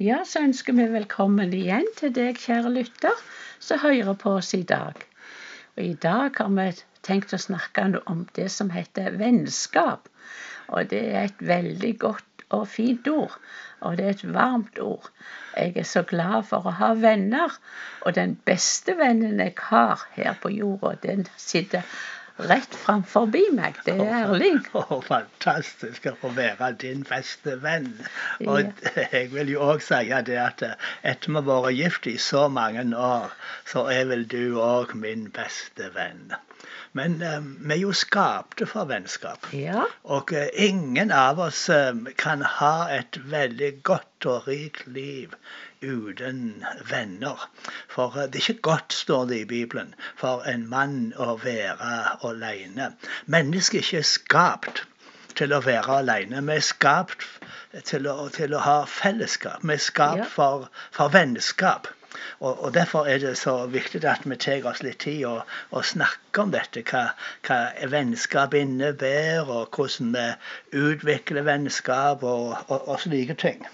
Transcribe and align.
Ja, 0.00 0.22
så 0.24 0.40
ønsker 0.40 0.72
vi 0.72 0.86
velkommen 0.88 1.52
igjen 1.52 1.84
til 1.98 2.14
deg, 2.16 2.38
kjære 2.40 2.70
lytter, 2.72 3.18
som 3.60 3.82
hører 3.82 4.16
på 4.16 4.30
oss 4.38 4.54
i 4.56 4.62
dag. 4.64 4.96
Og 5.76 5.82
I 5.84 5.92
dag 6.00 6.38
har 6.40 6.48
vi 6.48 6.64
tenkt 7.04 7.34
å 7.36 7.38
snakke 7.38 7.84
om 8.08 8.22
det 8.32 8.48
som 8.54 8.70
heter 8.72 9.18
vennskap. 9.20 10.08
Og 10.72 10.88
det 10.88 11.02
er 11.12 11.26
et 11.28 11.44
veldig 11.44 11.92
godt 12.00 12.46
og 12.56 12.64
fint 12.72 13.06
ord. 13.12 13.36
Og 13.84 13.98
det 13.98 14.06
er 14.06 14.16
et 14.16 14.24
varmt 14.32 14.80
ord. 14.80 15.10
Jeg 15.58 15.76
er 15.76 15.88
så 15.92 16.02
glad 16.08 16.48
for 16.48 16.64
å 16.64 16.74
ha 16.80 16.94
venner. 16.96 17.52
Og 18.06 18.16
den 18.16 18.38
beste 18.48 18.96
vennen 18.96 19.44
jeg 19.44 19.58
har 19.68 20.06
her 20.16 20.40
på 20.40 20.54
jorda, 20.56 20.96
den 21.04 21.28
sitter 21.36 21.84
rett 22.36 22.74
framfor 22.74 23.26
meg. 23.52 23.78
Det 23.84 23.94
er 24.00 24.12
Erling. 24.24 24.60
Oh, 24.74 25.00
fantastisk 25.12 26.06
å 26.10 26.14
få 26.20 26.32
være 26.36 26.72
din 26.82 27.02
beste 27.08 27.56
venn. 27.62 27.92
Og 28.46 28.60
ja. 28.60 29.06
jeg 29.12 29.32
vil 29.34 29.52
jo 29.54 29.64
òg 29.72 29.82
si 29.84 30.00
det 30.28 30.38
at 30.38 30.64
etter 31.02 31.28
vi 31.28 31.40
har 31.40 31.48
vært 31.48 31.78
gift 31.78 32.06
i 32.06 32.16
så 32.18 32.48
mange 32.48 32.84
år, 32.96 33.34
så 33.68 33.86
er 33.92 34.08
vel 34.12 34.24
du 34.26 34.58
òg 34.60 34.94
min 34.94 35.28
beste 35.34 35.92
venn. 35.94 36.32
Men 36.92 37.22
um, 37.24 37.56
vi 37.64 37.74
er 37.74 37.80
jo 37.86 37.92
skapte 37.96 38.66
for 38.68 38.84
vennskap. 38.90 39.46
Ja. 39.56 39.86
Og 40.04 40.34
uh, 40.36 40.44
ingen 40.52 41.10
av 41.10 41.40
oss 41.40 41.64
um, 41.72 42.04
kan 42.20 42.44
ha 42.58 42.88
et 42.92 43.16
veldig 43.32 43.72
godt 43.88 44.28
og 44.28 44.48
rikt 44.50 44.84
liv 44.92 45.32
uten 45.82 46.64
venner. 46.90 47.48
For 47.88 48.14
uh, 48.16 48.26
det 48.26 48.42
er 48.42 48.50
ikke 48.50 48.68
godt, 48.70 48.92
står 48.92 49.24
det 49.30 49.40
i 49.40 49.50
Bibelen, 49.54 49.94
for 50.16 50.46
en 50.48 50.68
mann 50.70 51.12
å 51.16 51.36
være 51.42 51.92
alene. 52.28 52.92
Mennesket 53.26 53.82
er 53.82 53.88
ikke 53.88 54.10
skapt 54.14 54.84
til 55.38 55.52
å 55.52 55.62
være 55.64 55.98
alene. 56.02 56.42
Vi 56.46 56.58
er 56.58 56.66
skapt 56.66 57.26
til 57.88 58.06
å, 58.10 58.28
til 58.34 58.54
å 58.54 58.62
ha 58.62 58.78
fellesskap. 58.88 59.64
Vi 59.64 59.76
er 59.76 59.82
skapt 59.82 60.30
for, 60.34 60.68
for 60.94 61.12
vennskap. 61.14 61.88
Og, 62.40 62.64
og, 62.64 62.74
Derfor 62.74 63.06
er 63.08 63.18
det 63.18 63.36
så 63.40 63.54
viktig 63.66 64.04
at 64.04 64.26
vi 64.28 64.36
tar 64.36 64.66
oss 64.68 64.82
litt 64.84 65.00
tid 65.04 65.24
og, 65.30 65.52
og 65.70 65.86
snakker 65.88 66.44
om 66.44 66.52
dette. 66.54 66.82
Hva, 66.90 67.04
hva 67.46 67.60
vennskap 67.94 68.56
innebærer, 68.58 69.48
og 69.48 69.76
hvordan 69.76 70.12
vi 70.16 70.26
utvikler 70.82 71.48
vennskap 71.48 72.22
og, 72.22 72.58
og, 72.68 72.88
og 72.88 73.00
slike 73.06 73.38
ting. 73.40 73.64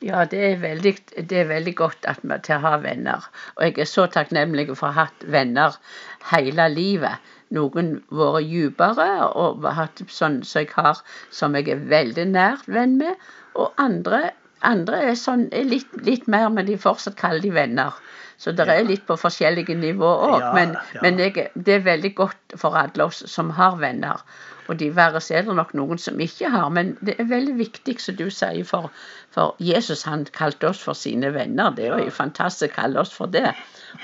Ja, 0.00 0.24
det 0.24 0.38
er, 0.40 0.54
veldig, 0.62 0.94
det 1.28 1.38
er 1.42 1.48
veldig 1.50 1.74
godt 1.76 2.06
at 2.08 2.22
vi 2.24 2.38
til 2.46 2.56
å 2.56 2.64
ha 2.64 2.78
venner. 2.80 3.26
Og 3.58 3.66
jeg 3.66 3.74
er 3.84 3.88
så 3.90 4.06
takknemlig 4.08 4.70
for 4.70 4.88
å 4.88 4.94
ha 4.94 5.04
hatt 5.04 5.26
venner 5.28 5.76
hele 6.30 6.68
livet. 6.72 7.28
Noen 7.52 7.98
vært 8.08 8.48
dypere 8.48 9.10
og 9.28 9.66
hatt 9.76 10.00
sånn 10.08 10.40
som 10.46 10.62
jeg 10.62 10.70
har, 10.76 11.02
som 11.34 11.58
jeg 11.58 11.68
er 11.74 11.84
veldig 11.92 12.26
nær 12.32 12.64
venn 12.70 12.96
med. 13.02 13.28
Og 13.58 13.74
andre 13.82 14.30
andre 14.66 15.02
er, 15.08 15.14
sånn, 15.16 15.46
er 15.56 15.68
litt, 15.68 15.92
litt, 16.04 16.26
mer, 16.28 16.48
men 16.52 16.68
de 16.68 16.76
fortsatt 16.80 17.16
kaller 17.20 17.44
de 17.44 17.52
venner. 17.54 17.96
Så 18.40 18.54
det 18.56 18.64
er 18.72 18.86
litt 18.88 19.02
på 19.08 19.18
forskjellige 19.20 19.74
nivå 19.76 20.10
òg. 20.30 20.46
Men, 20.56 20.76
men 21.04 21.20
jeg, 21.20 21.50
det 21.54 21.74
er 21.74 21.84
veldig 21.84 22.14
godt 22.16 22.56
for 22.60 22.78
alle 22.80 23.10
oss 23.10 23.20
som 23.28 23.52
har 23.58 23.76
venner. 23.82 24.24
Og 24.70 24.78
de 24.78 24.86
verre 24.94 25.18
er 25.34 25.42
det 25.42 25.54
nok 25.58 25.72
noen 25.74 25.98
som 25.98 26.20
ikke 26.22 26.48
har. 26.54 26.68
Men 26.70 26.94
det 27.04 27.16
er 27.18 27.26
veldig 27.28 27.56
viktig, 27.58 27.96
som 28.00 28.16
du 28.16 28.28
sier, 28.30 28.62
for, 28.64 28.92
for 29.34 29.56
Jesus 29.58 30.06
han 30.06 30.24
kalte 30.36 30.70
oss 30.70 30.82
for 30.86 30.94
sine 30.94 31.32
venner. 31.34 31.74
Det 31.74 31.88
er 31.90 32.04
jo 32.04 32.14
fantastisk 32.14 32.76
å 32.76 32.82
kalle 32.82 33.02
oss 33.02 33.12
for 33.16 33.32
det. 33.34 33.50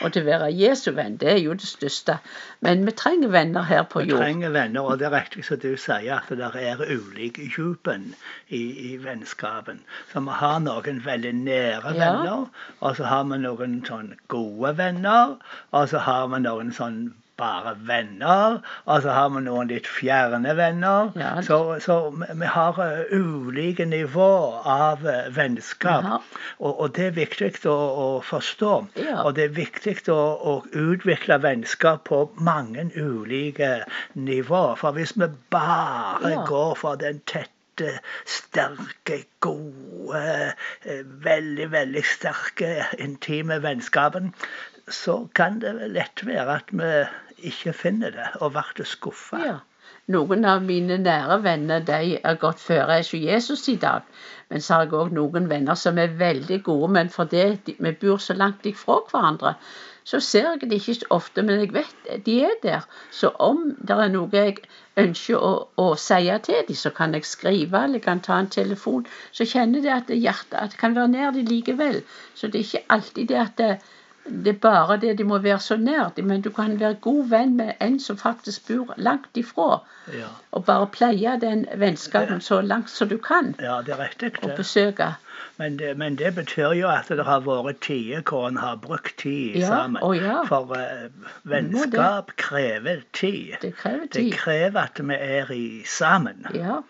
Og 0.02 0.10
til 0.12 0.24
å 0.24 0.26
være 0.26 0.48
Jesu 0.50 0.90
venn, 0.96 1.14
det 1.20 1.28
er 1.36 1.38
jo 1.38 1.54
det 1.54 1.68
største. 1.70 2.18
Men 2.66 2.82
vi 2.88 2.94
trenger 2.98 3.30
venner 3.30 3.66
her 3.68 3.84
på 3.86 4.02
jord. 4.02 4.18
Vi 4.18 4.24
trenger 4.24 4.54
venner, 4.56 4.88
og 4.90 4.98
det 4.98 5.06
er 5.06 5.14
riktig 5.14 5.44
som 5.46 5.60
du 5.62 5.76
sier, 5.78 6.18
at 6.18 6.32
det 6.34 6.50
er 6.66 6.82
ulik 6.82 7.38
djupen 7.44 8.08
i, 8.48 8.62
i, 8.90 8.96
vennskapen. 9.02 9.84
Så 10.10 10.24
vi 10.26 10.38
har 10.40 10.58
noen 10.66 10.98
veldig 11.06 11.34
nære 11.44 11.94
ja. 11.94 12.00
venner, 12.00 12.48
og 12.80 12.98
så 12.98 13.06
har 13.06 13.24
vi 13.30 13.38
noen 13.44 13.78
sånn 13.86 14.16
gode 14.32 14.76
venner, 14.78 15.36
og 15.70 15.88
så 15.92 16.02
har 16.08 16.26
vi 16.32 16.42
noen 16.46 16.74
sånn 16.74 17.00
bare 17.36 17.74
venner, 17.84 18.60
og 18.84 19.02
så 19.04 19.12
har 19.12 19.28
vi 19.34 19.42
noen 19.44 19.68
litt 19.68 19.88
fjerne 19.90 20.54
venner. 20.56 21.10
Ja. 21.20 21.34
Så, 21.44 21.58
så, 21.84 21.96
vi 22.14 22.48
har 22.48 22.78
uh, 22.80 23.12
ulike 23.12 23.84
nivåer 23.88 24.64
av 24.72 25.04
uh, 25.04 25.28
vennskap. 25.36 26.08
Og, 26.58 26.70
og, 26.72 26.94
det 26.96 27.10
er 27.10 27.18
viktig 27.18 27.52
å, 27.68 27.76
å 27.76 28.06
forstå. 28.24 28.72
Ja. 29.02 29.18
Og 29.24 29.36
det 29.36 29.50
er 29.50 29.58
viktig 29.58 29.98
å, 30.12 30.20
å, 30.52 30.56
utvikle 30.72 31.40
vennskap 31.44 32.06
på 32.08 32.24
mange 32.40 32.88
ulike 32.96 33.82
nivåer. 34.14 34.80
For 34.80 34.96
hvis 34.96 35.16
vi 35.20 35.28
bare 35.52 36.38
går 36.48 36.74
for 36.80 37.00
den 37.00 37.20
tette 37.28 37.55
sterke, 38.24 39.22
gode, 39.44 40.22
uh, 40.86 41.04
veldig, 41.24 41.70
veldig 41.72 42.04
sterke, 42.04 42.72
intime 42.98 43.60
vennskapen, 43.62 44.32
så 44.88 45.24
kan 45.34 45.60
det 45.62 45.74
lett 45.94 46.26
være 46.26 46.60
at 46.60 46.70
vi 46.72 46.92
ikke 47.50 47.72
finner 47.76 48.14
det, 48.14 48.28
og 48.40 48.54
ble 48.54 48.86
skuffa. 48.86 49.40
Ja. 49.44 49.56
Noen 50.14 50.44
av 50.46 50.62
mine 50.62 50.96
nære 51.02 51.40
venner 51.42 51.80
de 51.86 52.16
er 52.30 52.38
gått 52.42 52.60
før 52.62 52.92
jeg 52.94 53.06
er 53.06 53.24
Jesus 53.32 53.64
i 53.72 53.76
dag. 53.82 54.04
Men 54.50 54.62
så 54.62 54.74
har 54.74 54.84
jeg 54.84 54.94
òg 54.94 55.12
noen 55.14 55.48
venner 55.50 55.78
som 55.78 55.98
er 55.98 56.14
veldig 56.20 56.60
gode, 56.68 56.92
men 56.94 57.10
fordi 57.10 57.42
vi 57.66 57.92
bor 58.02 58.22
så 58.22 58.36
langt 58.38 58.66
ifra 58.70 59.00
hverandre, 59.10 59.56
så 60.06 60.20
ser 60.22 60.44
jeg 60.52 60.70
det 60.70 60.78
ikke 60.78 60.94
så 60.94 61.06
ofte, 61.10 61.42
men 61.42 61.60
jeg 61.60 61.72
vet 61.74 62.10
de 62.26 62.36
er 62.46 62.54
der. 62.62 62.84
Så 63.10 63.32
om 63.42 63.64
det 63.88 63.96
er 64.04 64.12
noe 64.12 64.30
jeg 64.32 64.60
ønsker 65.02 65.42
å, 65.42 65.52
å 65.82 65.86
si 65.98 66.20
til 66.46 66.62
dem, 66.68 66.78
så 66.78 66.92
kan 66.94 67.16
jeg 67.16 67.26
skrive 67.26 67.82
eller 67.88 68.04
kan 68.04 68.22
ta 68.22 68.38
en 68.38 68.50
telefon. 68.54 69.06
Så 69.34 69.48
kjenner 69.50 69.82
de 69.82 69.90
at 69.90 70.12
hjertet 70.14 70.54
at 70.60 70.76
det 70.76 70.80
kan 70.80 70.94
være 70.94 71.10
nær 71.16 71.34
dem 71.34 71.50
likevel. 71.50 72.04
Så 72.34 72.46
det 72.46 72.60
er 72.60 72.68
ikke 72.68 72.84
alltid 72.98 73.32
det 73.32 73.40
at 73.42 73.58
det, 73.58 73.72
det 74.28 74.54
er 74.54 74.58
bare 74.60 74.96
det 75.00 75.18
de 75.18 75.24
må 75.24 75.38
være 75.38 75.58
så 75.60 75.76
nær 75.76 76.10
dem, 76.16 76.24
men 76.24 76.42
du 76.42 76.50
kan 76.50 76.80
være 76.80 76.94
god 76.94 77.28
venn 77.28 77.56
med 77.56 77.72
en 77.80 78.00
som 78.00 78.18
faktisk 78.18 78.68
bor 78.68 78.94
langt 78.96 79.36
ifra. 79.36 79.80
Ja. 80.12 80.30
Og 80.50 80.64
bare 80.64 80.86
pleie 80.86 81.38
den 81.40 81.66
vennskapen 81.76 82.40
så 82.40 82.60
langt 82.60 82.90
som 82.90 83.08
du 83.08 83.16
kan. 83.18 83.54
Ja, 83.60 83.80
det 83.86 83.94
er 83.94 84.04
riktig. 84.04 84.32
Og 84.42 84.56
besøke. 84.56 85.14
Men 85.56 85.78
det, 85.78 85.96
men 85.96 86.16
det, 86.18 86.34
betyr 86.34 86.72
jo 86.76 86.88
at 86.88 87.08
det 87.08 87.24
har 87.24 87.40
vært 87.46 87.80
tider 87.80 88.22
hvor 88.28 88.48
en 88.48 88.56
har 88.60 88.76
brukt 88.76 89.16
tid 89.18 89.56
ja, 89.56 89.66
sammen. 89.66 90.02
Ja. 90.20 90.42
For 90.48 90.72
uh, 90.72 91.32
vennskap 91.44 92.34
krever 92.36 93.02
tid. 93.12 93.56
Det 93.62 93.74
krever 93.76 94.06
tid. 94.06 94.32
Det 94.32 94.38
krever 94.40 94.80
at 94.80 95.00
vi 95.00 95.16
er 95.18 95.52
i 95.52 95.82
sammen. 95.86 96.46
Ja. 96.54 96.80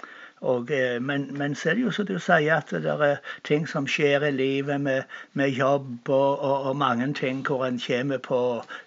Og, 0.40 0.70
eh, 0.70 1.02
men, 1.02 1.38
men, 1.38 1.54
så 1.54 1.70
er 1.70 1.74
det 1.74 1.82
jo 1.86 1.90
som 1.96 2.06
du 2.06 2.18
sier, 2.20 2.58
at 2.58 2.68
det 2.68 2.92
er 2.92 3.22
ting 3.48 3.64
som 3.68 3.86
skjer 3.88 4.26
i 4.28 4.32
livet 4.36 4.80
med, 4.84 5.08
med 5.32 5.54
jobb 5.56 6.10
og, 6.12 6.42
og, 6.44 6.66
og, 6.68 6.76
mange 6.76 7.08
ting 7.16 7.40
hvor 7.46 7.64
en 7.64 7.78
kommer 7.80 8.20
på 8.20 8.40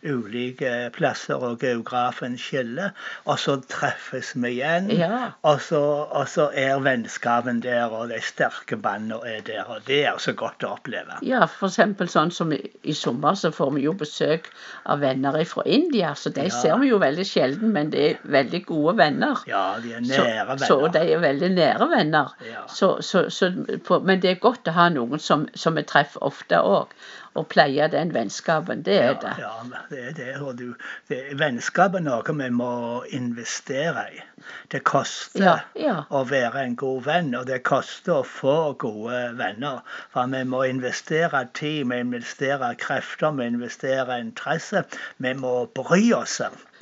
ulike 0.06 0.92
plasser 0.94 1.42
og 1.42 1.60
geografen 1.64 2.38
skiller. 2.38 2.94
Og 3.26 3.40
så 3.42 3.58
treffes 3.66 4.36
vi 4.36 4.52
igjen, 4.60 4.92
ja. 4.94 5.32
og, 5.42 5.58
så, 5.66 5.82
og, 6.06 6.28
så, 6.30 6.50
er 6.54 6.80
vennskapen 6.86 7.64
der, 7.66 7.90
og 7.90 8.14
de 8.14 8.22
sterke 8.22 8.78
båndene 8.78 9.18
er 9.26 9.42
der. 9.46 9.66
Og 9.66 9.82
det 9.88 10.04
er 10.06 10.22
så 10.22 10.36
godt 10.38 10.64
å 10.66 10.76
oppleve. 10.78 11.18
Ja, 11.26 11.48
f.eks. 11.48 11.82
sånn 12.14 12.34
som 12.34 12.54
i, 12.54 12.62
i, 12.84 12.94
sommer, 12.94 13.34
så 13.40 13.52
får 13.56 13.74
vi 13.74 13.88
jo 13.88 13.96
besøk 13.98 14.52
av 14.86 15.02
venner 15.02 15.38
fra 15.50 15.66
India. 15.66 16.14
Så 16.14 16.30
de 16.36 16.46
ja. 16.46 16.54
ser 16.54 16.78
vi 16.82 16.94
jo 16.94 17.02
veldig 17.02 17.26
sjelden, 17.26 17.74
men 17.74 17.90
det 17.94 18.06
er 18.06 18.24
veldig 18.38 18.64
gode 18.70 18.98
venner. 19.02 19.42
Ja, 19.50 19.64
de 19.82 19.98
er 19.98 20.06
nære 20.06 20.14
så, 20.14 20.48
venner. 20.54 20.66
Så 20.70 20.94
de 20.94 21.06
er 21.16 21.24
veldig 21.24 21.39
veldig 21.40 21.56
nære 21.56 21.90
venner. 21.92 22.36
Ja. 22.46 22.66
Så, 22.68 23.02
så, 23.02 23.30
så 23.30 23.52
på, 23.86 24.00
men 24.00 24.22
det 24.22 24.32
er 24.32 24.44
godt 24.44 24.68
å 24.68 24.76
ha 24.76 24.90
noen 24.94 25.20
som, 25.20 25.48
som 25.56 25.80
vi 25.80 25.86
treffer 25.88 26.24
ofte 26.26 26.60
òg. 26.60 26.94
Og 27.38 27.46
pleie 27.48 27.86
den 27.94 28.10
vennskapen. 28.12 28.82
Det 28.84 28.96
er 28.98 29.14
det. 29.22 29.36
Ja, 29.38 29.52
det 29.92 30.00
er 30.10 30.16
det. 30.18 30.32
Og 30.42 30.58
du, 30.58 30.74
det, 31.08 31.22
vennskap 31.38 31.96
er 31.96 32.04
noe 32.04 32.26
vi 32.26 32.50
må 32.52 32.72
investere 33.16 34.08
i. 34.16 34.24
Det 34.72 34.82
koster 34.88 35.44
ja, 35.44 35.56
ja. 35.78 35.96
å 36.10 36.24
være 36.26 36.64
en 36.64 36.76
god 36.80 37.04
venn, 37.06 37.34
og 37.38 37.46
det 37.48 37.62
koster 37.68 38.22
å 38.22 38.26
få 38.26 38.58
gode 38.82 39.22
venner. 39.38 39.84
For 40.14 40.32
vi 40.32 40.42
må 40.48 40.64
investere 40.72 41.44
tid, 41.54 41.86
vi 41.92 42.02
investerer 42.02 42.60
investere 42.60 42.76
krefter, 42.76 43.32
vi 43.32 43.38
må 43.38 43.44
investere 43.44 44.20
interesse. 44.20 44.84
Vi 45.18 45.34
må 45.34 45.68
bry 45.76 46.14
oss. 46.14 46.42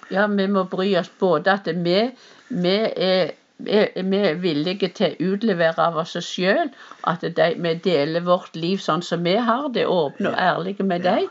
Ja, 0.09 0.27
vi 0.27 0.47
må 0.47 0.63
bry 0.63 0.95
oss 0.97 1.09
både 1.19 1.51
at 1.51 1.67
vi, 1.67 2.11
vi 2.49 2.77
er 2.95 3.33
vi 3.57 4.17
er 4.21 4.37
villige 4.41 4.89
til 4.99 5.13
å 5.15 5.31
utlevere 5.33 5.87
av 5.89 5.97
oss 6.03 6.17
sjøl. 6.21 6.69
At 7.09 7.25
de, 7.25 7.47
vi 7.57 7.73
deler 7.83 8.25
vårt 8.27 8.55
liv 8.55 8.81
sånn 8.83 9.05
som 9.05 9.23
vi 9.25 9.37
har 9.37 9.69
det, 9.73 9.87
åpne 9.89 10.33
og 10.33 10.41
ærlige 10.41 10.85
med 10.85 11.07
dem. 11.07 11.29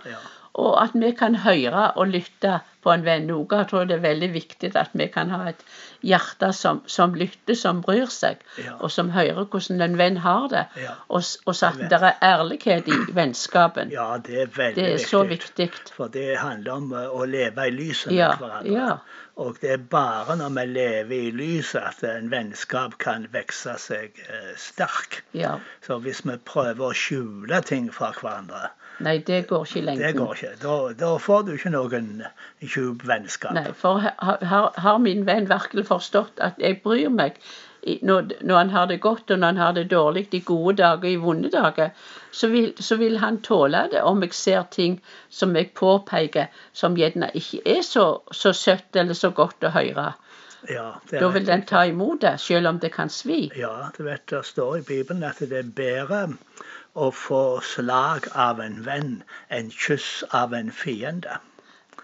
Og 0.57 0.79
at 0.81 0.95
vi 0.97 1.11
kan 1.13 1.35
høre 1.45 1.91
og 2.01 2.09
lytte 2.09 2.61
på 2.87 2.93
en 2.95 3.03
venn. 3.05 3.27
Noe 3.29 3.45
jeg 3.59 3.67
tror 3.69 3.85
det 3.91 3.97
er 3.99 4.05
veldig 4.05 4.29
viktig 4.33 4.71
at 4.79 4.93
vi 4.97 5.07
kan 5.13 5.29
ha 5.35 5.41
et 5.51 5.61
hjerte 6.07 6.49
som, 6.55 6.79
som 6.87 7.13
lytter, 7.19 7.55
som 7.59 7.81
bryr 7.85 8.07
seg, 8.13 8.41
Ja. 8.63 8.77
og 8.81 8.91
som 8.95 9.11
hører 9.11 9.45
hvordan 9.53 9.83
en 9.85 9.99
venn 9.99 10.17
har 10.25 10.47
det. 10.53 10.63
Ja. 10.81 10.95
Og, 11.09 11.27
og 11.47 11.57
så 11.59 11.73
at 11.75 11.83
det 11.91 11.99
er 11.99 12.17
ærlighet 12.25 12.89
i 12.89 12.99
vennskapen. 13.19 13.91
Ja, 13.93 14.17
det 14.23 14.41
er 14.47 14.53
veldig 14.57 14.79
Det 14.85 14.89
er 14.95 15.05
så 15.05 15.25
viktig. 15.29 15.69
For 15.97 16.09
det 16.15 16.39
handler 16.41 16.73
om 16.79 16.93
eh, 16.95 17.11
å 17.11 17.27
leve 17.29 17.67
i 17.69 17.75
lyset 17.77 18.13
Ja, 18.17 18.31
med 18.37 18.45
hverandre. 18.47 18.73
ja. 18.79 18.97
Og 19.37 19.59
det 19.61 19.69
er 19.75 19.83
bare 19.93 20.33
når 20.41 20.55
vi 20.57 20.63
lever 20.73 21.13
i 21.27 21.31
lyset 21.37 21.83
at 21.91 21.99
en 22.09 22.31
vennskap 22.33 22.95
kan 23.03 23.27
vokse 23.35 23.75
seg 23.83 24.17
eh, 24.31 24.55
sterk. 24.57 25.19
Ja. 25.37 25.59
Så 25.85 25.99
hvis 26.01 26.23
vi 26.25 26.39
prøver 26.49 26.87
å 26.89 26.95
skjule 26.97 27.61
ting 27.69 27.91
fra 27.93 28.15
hverandre, 28.17 28.71
Nei, 29.05 29.19
det 29.19 29.43
går 29.51 29.65
ikke 29.67 29.93
i 29.93 29.97
det 29.99 30.15
går 30.17 30.35
ikke. 30.35 30.51
Da, 30.63 30.75
da 30.97 31.13
får 31.21 31.43
du 31.47 31.53
ikke 31.53 31.73
noen 31.75 32.11
djup 32.65 33.05
vennskap. 33.09 33.53
Nei, 33.57 33.69
for 33.77 34.01
har, 34.01 34.71
har, 34.81 34.99
min 35.05 35.27
venn 35.29 35.49
virkelig 35.51 35.87
forstått 35.91 36.41
at 36.41 36.61
jeg 36.63 36.81
bryr 36.85 37.13
meg 37.13 37.37
når, 38.03 38.33
når 38.43 38.57
han 38.59 38.71
har 38.71 38.87
det 38.91 39.01
godt 39.01 39.31
og 39.31 39.39
når 39.39 39.47
han 39.47 39.61
har 39.63 39.73
det 39.77 39.91
dårlig, 39.91 40.27
i 40.35 40.41
gode 40.41 40.77
dager 40.81 41.05
og 41.05 41.11
i 41.11 41.21
vonde 41.23 41.51
dager, 41.53 41.91
så 42.33 42.49
vil, 42.51 42.73
så 42.81 42.97
vil 42.97 43.19
han 43.23 43.39
tåle 43.43 43.85
det 43.93 44.03
om 44.03 44.25
jeg 44.25 44.35
ser 44.35 44.65
ting 44.71 44.99
som 45.31 45.55
jeg 45.57 45.71
påpeker 45.79 46.49
som 46.73 46.97
gjerne 46.99 47.31
ikke 47.35 47.61
er 47.77 47.83
så, 47.87 48.07
så 48.33 48.53
søtt 48.53 48.97
eller 48.97 49.15
så 49.15 49.31
godt 49.31 49.69
å 49.69 49.75
høre. 49.77 50.13
Ja, 50.69 50.89
det 51.11 51.21
Da 51.21 51.29
vil 51.31 51.47
den 51.47 51.63
ta 51.63 51.85
imot 51.87 52.25
det, 52.25 52.41
selv 52.41 52.67
om 52.69 52.81
det 52.83 52.91
kan 52.93 53.11
svi. 53.13 53.53
Ja, 53.55 53.91
du 53.99 54.03
vet, 54.03 54.27
det 54.31 54.43
står 54.47 54.81
i 54.81 54.83
Bibelen 54.83 55.23
at 55.23 55.39
det 55.39 55.61
er 55.61 55.71
bedre 55.77 56.25
å 56.97 57.11
få 57.13 57.43
slag 57.75 58.31
av 58.49 58.63
en 58.65 58.81
venn 58.87 59.13
enn 59.53 59.69
kyss 59.85 60.25
av 60.35 60.57
en 60.57 60.73
fiende. 60.73 61.39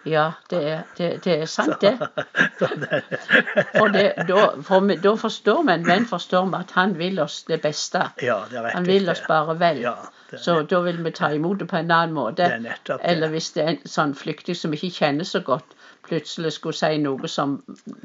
Ja, 0.05 0.33
det 0.50 0.61
er, 0.69 0.81
det, 0.99 1.09
det 1.25 1.35
er 1.43 1.47
sant, 1.47 1.81
det. 1.81 1.93
For, 3.79 3.93
det, 3.94 4.06
da, 4.29 4.49
for 4.67 4.83
vi, 4.87 4.97
da 4.99 5.12
forstår 5.19 5.61
vi, 5.62 5.75
en 5.77 5.87
venn 5.87 6.06
forstår 6.11 6.49
vi 6.50 6.59
at 6.59 6.75
han 6.75 6.97
vil 6.99 7.21
oss 7.23 7.43
det 7.47 7.61
beste. 7.62 8.03
Ja, 8.23 8.41
det 8.50 8.59
er. 8.59 8.73
Han 8.75 8.87
vil 8.87 9.09
oss 9.11 9.23
bare 9.29 9.55
vel. 9.61 9.83
Ja, 9.85 9.94
Så 10.37 10.62
da 10.67 10.81
vil 10.83 10.99
vi 11.05 11.12
ta 11.15 11.31
imot 11.35 11.61
det 11.62 11.69
på 11.71 11.79
en 11.79 11.91
annen 11.91 12.17
måte. 12.17 12.43
Det 12.43 12.59
er 12.59 12.65
nettopp 12.65 13.03
det. 13.03 13.11
Eller 13.12 13.31
hvis 13.31 13.53
det 13.55 13.62
er 13.62 13.71
en 13.77 13.94
sånn 13.94 14.17
flyktning 14.19 14.59
som 14.59 14.75
ikke 14.75 14.91
kjenner 14.97 15.29
så 15.29 15.43
godt, 15.47 15.77
plutselig 16.09 16.56
skulle 16.56 16.75
si 16.75 16.99
noe 16.99 17.31
som, 17.31 17.61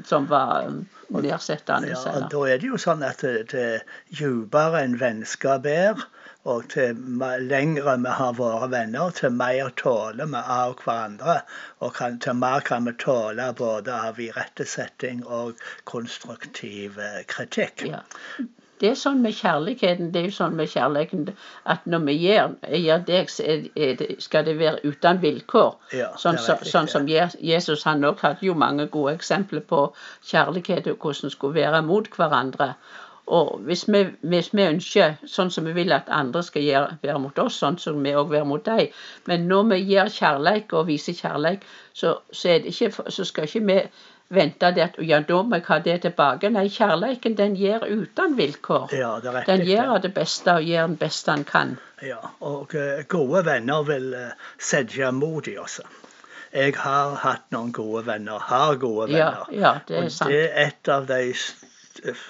som 0.06 0.28
var 0.30 0.68
um, 0.68 0.84
nedsettende. 1.18 1.96
Ja, 1.96 2.20
da 2.30 2.44
er 2.46 2.62
det 2.62 2.70
jo 2.70 2.78
sånn 2.78 3.02
at 3.02 3.24
det, 3.26 3.48
det 3.50 3.68
dypere 4.20 4.84
en 4.84 4.94
vennskap 5.00 5.66
er, 5.66 6.06
og 6.48 6.68
til 6.72 7.00
lengre 7.50 7.94
vi 8.04 8.12
har 8.20 8.36
vært 8.38 8.70
venner, 8.74 9.14
til 9.20 9.34
mer 9.36 9.72
tåler 9.82 10.30
vi 10.34 10.42
av 10.58 10.76
hverandre. 10.82 11.40
Og 11.84 11.94
kan, 11.98 12.20
til 12.24 12.38
mer 12.42 12.64
kan 12.68 12.88
vi 12.88 12.94
tåle 13.02 13.50
både 13.58 13.96
av 14.10 14.20
irettesetting 14.28 15.24
og 15.40 15.60
konstruktiv 15.92 17.00
eh, 17.02 17.24
kritikk. 17.28 17.88
Ja. 17.90 18.04
Det 18.78 18.92
er 18.92 18.98
sånn 18.98 19.22
med 19.24 19.34
kjærligheten. 19.34 20.12
Det 20.14 20.20
er 20.20 20.28
jo 20.28 20.34
sånn 20.36 20.54
med 20.58 20.70
kjærligheten 20.70 21.24
at 21.72 21.86
når 21.90 22.04
vi 22.06 22.14
gjør, 22.22 22.54
gjør 22.78 23.02
deg, 23.08 23.32
så 23.32 23.56
det, 23.74 24.08
skal 24.22 24.46
det 24.46 24.54
være 24.60 24.84
uten 24.86 25.18
vilkår. 25.24 25.72
Ja, 25.98 26.12
sånn, 26.22 26.38
så, 26.42 26.54
sånn 26.62 26.90
som 26.90 27.08
Jesus 27.10 27.82
han 27.88 28.06
også 28.06 28.28
hadde 28.28 28.46
jo 28.46 28.54
mange 28.54 28.86
gode 28.94 29.16
eksempler 29.18 29.66
på 29.66 29.88
kjærlighet 30.30 30.86
og 30.92 31.02
hvordan 31.02 31.34
skulle 31.34 31.58
være 31.58 31.82
mot 31.90 32.10
hverandre. 32.14 32.72
Og 33.28 33.58
hvis 33.68 33.84
vi, 33.92 34.02
hvis 34.20 34.52
vi 34.56 34.64
ønsker 34.64 35.16
sånn 35.28 35.50
som 35.52 35.66
vi 35.68 35.74
vil 35.76 35.92
at 35.92 36.08
andre 36.08 36.42
skal 36.42 36.64
gjøre, 36.64 36.98
være 37.02 37.18
mot 37.20 37.40
oss, 37.42 37.58
sånn 37.60 37.76
som 37.80 37.98
vi 38.04 38.14
òg 38.16 38.30
være 38.32 38.48
mot 38.48 38.64
dem 38.64 38.86
Men 39.28 39.48
når 39.50 39.66
vi 39.72 39.80
gir 39.90 40.08
kjærleik 40.12 40.72
og 40.72 40.86
viser 40.88 41.12
kjærleik, 41.12 41.66
så, 41.92 42.18
så, 42.32 42.48
det 42.48 42.72
ikke, 42.72 43.10
så 43.12 43.26
skal 43.28 43.44
ikke 43.44 43.66
vi 43.68 43.82
vente 44.28 44.70
det 44.76 44.84
at 44.84 44.96
ja, 45.04 45.20
da 45.24 45.42
må 45.42 45.56
jeg 45.56 45.66
ha 45.68 45.78
det 45.84 46.00
tilbake. 46.04 46.50
Nei, 46.52 46.66
kjærleiken 46.72 47.36
den 47.36 47.56
gir 47.56 47.84
uten 47.84 48.36
vilkår. 48.38 48.92
Ja, 48.96 49.14
det 49.22 49.30
er 49.30 49.38
riktig. 49.40 49.54
Den 49.54 49.66
gjør 49.68 49.94
det. 49.94 50.02
det 50.02 50.14
beste 50.18 50.56
og 50.58 50.68
gjør 50.68 50.90
det 50.92 50.98
beste 51.04 51.36
han 51.36 51.46
kan. 51.48 51.78
Ja, 52.04 52.20
og 52.40 52.74
eh, 52.78 53.04
gode 53.08 53.44
venner 53.48 53.86
vil 53.88 54.12
uh, 54.14 54.50
sette 54.60 55.12
mot 55.12 55.48
i 55.48 55.56
oss. 55.58 55.80
Jeg 56.52 56.76
har 56.80 57.16
hatt 57.24 57.48
noen 57.52 57.72
gode 57.76 58.06
venner, 58.06 58.40
har 58.40 58.76
gode 58.80 59.10
venner. 59.10 59.48
ja, 59.52 59.74
det 59.88 59.98
er 59.98 60.08
sant. 60.08 60.28
og 60.28 60.32
det 60.32 60.44
er 60.46 60.68
et 60.68 60.92
av 60.92 61.08
de 61.08 61.32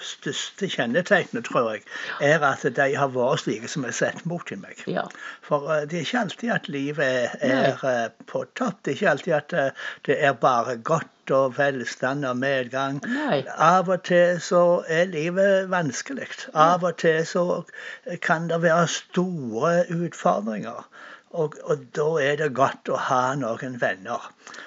største 0.05 0.69
kjennetegnet, 0.71 1.45
tror 1.49 1.73
jeg, 1.73 1.85
er 2.21 2.45
at 2.47 2.65
de 2.77 2.89
har 2.97 3.13
vært 3.15 3.45
slike 3.45 3.71
som 3.71 3.87
er 3.89 3.97
sett 3.97 4.25
mot 4.29 4.53
i 4.53 4.59
meg. 4.61 4.81
Ja. 4.91 5.05
For 5.47 5.69
eh, 5.73 5.85
det 5.89 6.01
er 6.01 6.07
ikke 6.07 6.25
alltid 6.25 6.55
at 6.55 6.69
livet 6.73 7.05
er, 7.05 7.37
er 7.41 7.87
eh, 7.91 8.09
på 8.31 8.45
topp. 8.59 8.83
Det 8.83 8.93
er 8.93 8.99
ikke 8.99 9.13
alltid 9.15 9.39
at 9.39 9.57
eh, 9.59 9.87
det 10.09 10.19
er 10.31 10.37
bare 10.41 10.77
godt 10.77 11.35
og 11.35 11.59
velstand 11.59 12.25
og 12.25 12.39
medgang. 12.41 13.03
Nei. 13.05 13.43
Av 13.61 13.91
og 13.93 14.05
til 14.09 14.41
så 14.41 14.63
er 14.89 15.11
livet 15.13 15.69
vanskelig. 15.73 16.31
Av 16.55 16.87
og 16.89 16.97
til 17.03 17.21
så 17.29 17.45
kan 18.25 18.49
det 18.49 18.63
være 18.65 18.89
store 18.95 19.75
utfordringer. 19.93 20.87
Og, 21.31 21.55
og 21.65 21.83
da 21.97 22.07
er 22.25 22.39
det 22.41 22.55
godt 22.57 22.89
å 22.89 22.97
ha 23.05 23.35
noen 23.37 23.75
venner 23.81 24.23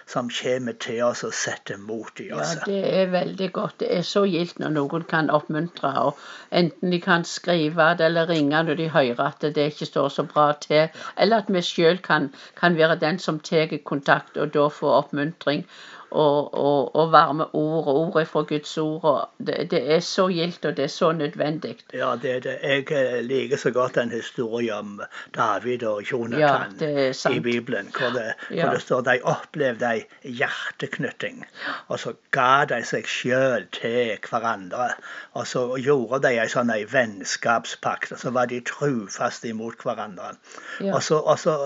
som 0.10 0.28
kommer 0.30 0.76
til 0.78 1.00
oss 1.08 1.24
og 1.26 1.34
setter 1.34 1.80
mot 1.82 2.20
i 2.22 2.28
Ja, 2.30 2.46
det 2.68 2.82
er 2.86 3.10
veldig 3.14 3.48
godt. 3.56 3.80
Det 3.82 3.90
er 3.96 4.06
så 4.06 4.24
gildt 4.30 4.62
når 4.62 4.76
noen 4.76 5.08
kan 5.10 5.32
oppmuntre. 5.34 5.92
og 6.06 6.20
Enten 6.52 6.94
de 6.94 7.00
kan 7.02 7.26
skrive 7.26 7.88
det 7.98 8.06
eller 8.12 8.30
ringe 8.30 8.62
når 8.68 8.78
de 8.78 8.90
hører 8.94 9.24
at 9.26 9.42
det 9.42 9.72
ikke 9.72 9.90
står 9.90 10.14
så 10.18 10.28
bra 10.30 10.52
til. 10.62 10.92
Eller 11.18 11.42
at 11.42 11.50
vi 11.50 11.66
sjøl 11.66 11.98
kan, 11.98 12.30
kan 12.60 12.78
være 12.78 13.00
den 13.02 13.18
som 13.20 13.40
tar 13.40 13.74
kontakt 13.84 14.38
og 14.38 14.54
da 14.54 14.68
får 14.70 15.00
oppmuntring. 15.00 15.66
Og, 16.12 16.54
og, 16.54 16.96
og 16.96 17.12
varme 17.12 17.46
ord 17.56 17.88
og 17.88 17.96
ord 18.16 18.26
fra 18.26 18.42
Guds 18.42 18.78
ord. 18.78 19.30
Det, 19.38 19.72
det 19.72 19.80
er 19.96 20.00
så 20.00 20.28
gildt, 20.28 20.66
og 20.66 20.78
det 20.78 20.84
er 20.84 20.88
så 20.92 21.12
nødvendig. 21.12 21.78
Ja, 21.94 22.16
det 22.22 22.44
det. 22.44 22.58
Jeg 22.64 22.92
eh, 22.92 23.24
liker 23.24 23.58
så 23.58 23.72
godt 23.72 23.98
en 23.98 24.12
historie 24.12 24.76
om 24.76 25.02
David 25.36 25.84
og 25.88 26.02
Ja, 26.02 26.18
Jonathan 26.18 26.76
er 26.82 27.30
i. 27.32 27.40
Bibelen. 27.40 27.88
Hvor 27.98 28.10
det, 28.20 28.34
Ja. 28.52 28.70
hvor 28.70 28.78
står 28.80 29.02
de 29.02 29.20
opplevde 29.24 29.86
ei 29.94 30.04
hjerteknytting. 30.24 31.46
Og 31.88 32.00
så 32.00 32.14
ga 32.32 32.66
de 32.66 32.82
seg 32.86 33.08
sjøl 33.08 33.66
til 33.72 34.18
hverandre. 34.30 34.90
Og 35.34 35.48
så 35.48 35.64
gjorde 35.80 36.22
de 36.28 36.34
ei 36.42 36.48
sånn 36.52 36.74
ei 36.76 36.84
vennskapspakt. 36.92 38.12
Og 38.12 38.20
så 38.20 38.30
var 38.36 38.46
de 38.52 38.60
trufaste 38.68 39.48
imot 39.48 39.84
hverandre. 39.84 40.34
Ja. 40.82 40.96
Og, 40.96 41.04
så, 41.04 41.18
og 41.20 41.40
så 41.40 41.58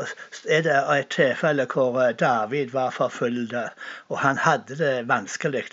er 0.49 0.61
det 0.61 0.77
et 0.99 1.09
tilfelle 1.09 1.65
hvor 1.73 1.97
eh, 2.03 2.13
David 2.19 2.69
var 2.75 2.89
forfulgt, 2.93 3.53
og 4.09 4.19
han 4.19 4.34
hadde 4.37 4.75
det 4.77 5.07
vanskelig. 5.07 5.63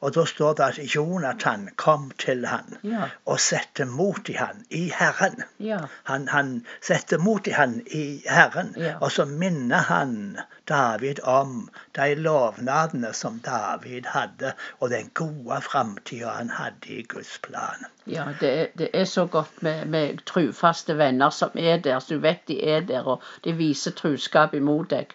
Og 0.00 0.14
da 0.14 0.24
står 0.26 0.54
det 0.58 0.64
at 0.64 0.94
Jonathan 0.94 1.68
kom 1.76 2.10
til 2.18 2.46
han 2.46 2.76
Ja. 2.84 3.08
og 3.26 3.40
sette 3.40 3.84
mot 3.84 4.28
i 4.28 4.32
han 4.32 4.64
i 4.70 4.88
Herren. 4.98 5.42
Ja. 5.60 5.78
Han, 6.04 6.28
han 6.28 6.66
setter 6.82 7.18
mot 7.18 7.46
i 7.46 7.50
han 7.50 7.80
i 7.86 8.22
Herren, 8.26 8.74
Ja. 8.76 8.96
og 9.00 9.12
så 9.12 9.24
minner 9.24 9.76
han 9.88 10.38
David 10.68 11.20
om 11.24 11.68
de 11.96 12.14
lovnadene 12.14 13.12
som 13.12 13.38
David 13.44 14.04
hadde, 14.06 14.52
og 14.80 14.90
den 14.90 15.10
gode 15.14 15.60
framtida 15.62 16.28
han 16.38 16.50
hadde 16.50 16.88
i 16.88 17.02
Guds 17.02 17.38
plan. 17.42 17.86
Ja, 18.06 18.24
det, 18.40 18.50
er- 18.60 18.66
det 18.78 18.88
er 18.94 19.04
så 19.04 19.26
godt 19.26 19.62
med, 19.62 19.84
med 19.86 20.18
trufaste 20.26 20.98
venner 20.98 21.30
som 21.30 21.50
er 21.54 21.76
der, 21.76 21.98
så 21.98 22.14
du 22.14 22.20
vet 22.20 22.48
de 22.48 22.60
er 22.68 22.80
der, 22.80 23.02
og 23.02 23.22
de 23.44 23.52
viser 23.52 23.90
truskap 23.90 24.54
imot 24.54 24.90
deg. 24.90 25.06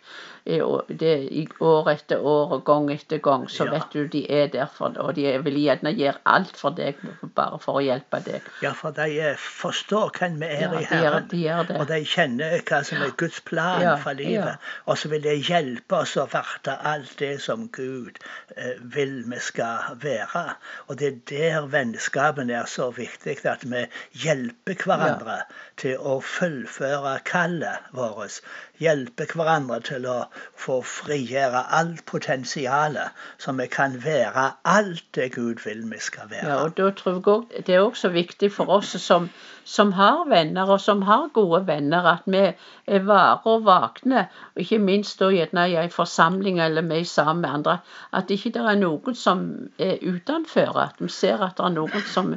Det, 0.48 1.14
I 1.32 1.42
år 1.60 1.90
etter 1.92 2.22
år 2.24 2.54
og 2.56 2.62
gang 2.66 2.86
etter 2.94 3.20
gang, 3.20 3.50
så 3.52 3.66
Ja. 3.66 3.72
vet 3.74 3.92
du 3.94 4.08
de 4.08 4.22
er 4.32 4.48
der, 4.48 4.66
for, 4.72 4.94
og 5.04 5.16
de 5.16 5.26
vil 5.44 5.58
gjerne 5.60 5.92
gjøre 5.98 6.22
alt 6.26 6.56
for 6.58 6.70
deg, 6.78 6.96
bare 7.36 7.60
for 7.60 7.82
å 7.82 7.84
hjelpe 7.84 8.22
deg. 8.24 8.42
Ja, 8.64 8.72
for 8.72 8.96
de 8.96 9.08
eh, 9.20 9.36
forstår 9.36 10.14
hvem 10.20 10.38
vi 10.40 10.46
er 10.46 10.62
Ja, 10.62 10.70
i 10.80 10.86
de 10.86 11.02
gjør, 11.04 11.20
de 11.34 11.42
gjør. 11.42 11.74
Og 11.82 11.88
de 11.90 12.00
kjenner 12.08 12.56
hva 12.70 12.80
som 12.88 13.02
er 13.04 13.12
Guds 13.20 13.42
plan 13.42 13.82
Ja, 13.84 13.96
for 14.00 14.16
livet. 14.16 14.64
Og 14.88 14.98
så 14.98 15.12
vil 15.12 15.22
de 15.28 15.36
hjelpe 15.36 16.00
oss 16.00 16.16
å 16.16 16.28
verte 16.32 16.78
alt 16.94 17.18
det 17.20 17.34
som 17.44 17.68
Gud 17.76 18.18
eh, 18.56 18.80
vil 18.96 19.24
vi 19.28 19.40
skal 19.44 20.00
være. 20.00 20.46
Og 20.88 20.98
det 21.02 21.12
er 21.12 21.20
der 21.34 21.68
vennskapen 21.76 22.50
er 22.50 22.66
så 22.72 22.88
viktig, 22.96 23.38
at 23.46 23.68
vi 23.68 23.84
hjelper 24.24 24.80
hverandre 24.86 25.42
til 25.78 25.98
å 26.00 26.22
fullføre 26.24 27.18
kallet 27.28 27.92
vårt. 27.92 28.40
Hjelpe 28.80 29.26
hverandre 29.34 29.82
til 29.84 30.06
å 30.08 30.22
få 30.56 30.82
frigjøre 30.82 31.64
alt 31.80 32.06
potensialet, 32.06 33.14
så 33.38 33.52
vi 33.58 33.68
kan 33.72 33.98
være 34.04 34.52
alt 34.66 35.04
det 35.16 35.32
Gud 35.36 35.64
vil 35.66 35.84
vi 35.92 36.00
skal 36.00 36.30
være. 36.30 36.48
Ja, 36.48 36.56
og 36.64 36.78
da 36.78 36.90
tror 36.90 37.12
jeg 37.12 37.28
også, 37.28 37.64
Det 37.68 37.76
er 37.76 37.80
også 37.80 38.10
viktig 38.10 38.52
for 38.52 38.70
oss 38.70 38.96
som, 39.02 39.30
som 39.64 39.92
har 39.92 40.30
venner, 40.30 40.70
og 40.70 40.82
som 40.82 41.02
har 41.02 41.30
gode 41.34 41.68
venner, 41.68 42.06
at 42.14 42.24
vi 42.26 42.44
er 42.88 43.00
vare 43.00 43.40
og 43.46 43.66
vakne. 43.66 44.28
Og 44.56 44.62
ikke 44.62 44.80
minst 44.80 45.20
da 45.20 45.30
gjerne 45.32 45.70
i 45.70 45.76
en 45.76 45.92
forsamling 45.92 46.62
eller 46.62 46.82
vi 46.82 47.04
sammen 47.04 47.42
med 47.42 47.50
andre. 47.50 47.78
At 48.14 48.32
ikke 48.32 48.50
det 48.50 48.64
er 48.66 48.80
noen 48.80 49.16
som 49.16 49.44
er 49.80 49.98
utenfor. 50.02 50.80
At 50.80 50.96
vi 51.00 51.10
ser 51.10 51.44
at 51.44 51.58
det 51.58 51.66
er 51.66 51.78
noen 51.78 52.10
som 52.14 52.36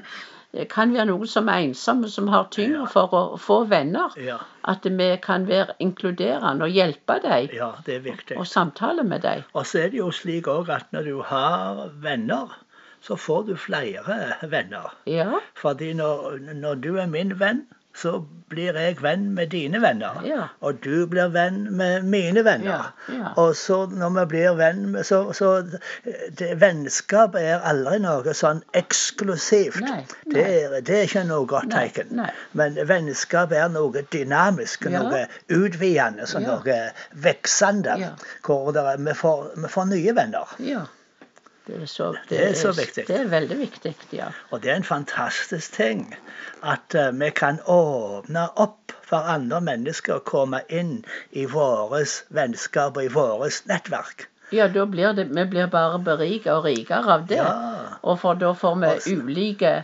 kan 0.71 0.95
være 0.95 1.07
noen 1.11 1.29
som 1.31 1.49
er 1.49 1.65
ensomme, 1.65 2.09
som 2.11 2.29
har 2.33 2.49
tyngre 2.55 2.87
for 2.91 3.13
å 3.15 3.21
få 3.39 3.61
venner. 3.71 4.15
Ja. 4.19 4.41
At 4.69 4.85
vi 4.85 5.11
kan 5.23 5.47
være 5.49 5.77
inkluderende 5.81 6.67
og 6.67 6.75
hjelpe 6.75 7.21
dem 7.23 7.55
ja, 7.55 7.71
det 7.87 7.95
er 8.01 8.03
viktig. 8.05 8.37
og 8.37 8.47
samtale 8.47 9.05
med 9.07 9.23
dem. 9.23 9.45
Og 9.55 9.67
så 9.67 9.85
er 9.85 9.95
det 9.95 10.01
jo 10.03 10.11
slik 10.15 10.51
òg 10.51 10.73
at 10.75 10.91
når 10.93 11.07
du 11.07 11.23
har 11.31 11.87
venner, 12.03 12.57
så 13.01 13.17
får 13.17 13.47
du 13.49 13.55
flere 13.57 14.19
venner. 14.43 14.91
Ja, 15.07 15.41
Fordi 15.57 15.93
når, 15.97 16.39
når 16.55 16.75
du 16.85 16.97
er 16.99 17.07
min 17.07 17.39
venn, 17.41 17.65
så 17.95 18.21
blir 18.51 18.77
jeg 18.79 18.97
venn 19.03 19.25
med 19.35 19.51
dine 19.51 19.81
venner. 19.83 20.21
Ja. 20.27 20.45
Og 20.67 20.79
du 20.85 21.07
blir 21.11 21.29
venn 21.35 21.65
med 21.77 22.05
mine 22.07 22.45
venner. 22.47 22.93
Ja, 23.09 23.15
ja. 23.15 23.33
Og 23.37 23.57
så 23.59 23.81
når 23.91 24.15
vi 24.15 24.25
blir 24.33 24.55
venn 24.59 24.85
med 24.93 25.05
Så, 25.07 25.33
så 25.37 25.51
det, 26.39 26.53
vennskap 26.61 27.35
er 27.39 27.61
aldri 27.67 27.99
noe 28.03 28.35
sånn 28.35 28.63
eksklusivt. 28.79 29.81
Nei, 29.83 30.01
nei. 30.05 30.35
Det, 30.35 30.47
er, 30.47 30.77
det 30.87 30.97
er 31.01 31.09
ikke 31.09 31.25
noe 31.29 31.47
godt 31.51 31.71
tegn. 31.75 32.23
Men 32.59 32.79
vennskap 32.89 33.53
er 33.53 33.69
noe 33.75 34.05
dynamisk, 34.13 34.87
Ja. 34.91 35.03
noe 35.03 35.27
utvidende, 35.49 36.27
så 36.31 36.41
Ja. 36.41 36.57
noe 36.57 36.79
veksende. 37.27 37.99
Ja. 37.99 38.15
Hvor 38.47 38.71
er, 38.77 38.97
vi, 38.99 39.15
får, 39.15 39.51
vi 39.57 39.69
får 39.69 39.85
nye 39.93 40.15
venner. 40.17 40.57
Det 41.67 41.77
er, 41.83 41.87
så, 41.87 42.17
Det 42.29 42.39
er 42.41 42.55
så 42.55 42.73
viktig. 42.73 43.05
Det 43.07 43.17
er 43.17 43.29
veldig 43.31 43.59
viktig, 43.59 43.93
ja. 44.17 44.31
Og 44.51 44.63
det 44.63 44.71
er 44.73 44.81
en 44.81 44.87
fantastisk 44.87 45.77
ting 45.77 46.07
at 46.67 46.97
uh, 46.97 47.11
vi 47.15 47.31
kan 47.37 47.61
åpne 47.69 48.47
opp 48.57 48.95
for 49.07 49.29
andre 49.29 49.61
mennesker 49.61 50.19
å 50.19 50.25
komme 50.25 50.63
inn 50.69 51.01
i 51.37 51.45
vårt 51.51 52.25
vennskap 52.35 52.97
og 52.97 53.07
i 53.07 53.13
vårt 53.13 53.67
nettverk. 53.71 54.27
Ja, 54.51 54.67
da 54.69 54.87
blir 54.87 55.13
det, 55.15 55.29
vi 55.31 55.45
blir 55.47 55.71
bare 55.71 55.99
berika 56.03 56.57
og 56.59 56.67
rikere 56.67 57.15
av 57.15 57.27
det. 57.31 57.39
Ja. 57.39 57.99
Og 58.03 58.19
for 58.23 58.39
da 58.39 58.51
får 58.57 58.81
vi 58.81 59.17
ulike 59.21 59.75